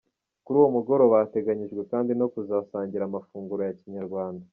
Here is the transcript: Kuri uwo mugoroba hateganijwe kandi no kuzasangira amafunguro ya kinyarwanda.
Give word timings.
Kuri 0.43 0.55
uwo 0.59 0.69
mugoroba 0.75 1.21
hateganijwe 1.21 1.81
kandi 1.91 2.11
no 2.19 2.27
kuzasangira 2.33 3.03
amafunguro 3.05 3.61
ya 3.67 3.75
kinyarwanda. 3.79 4.45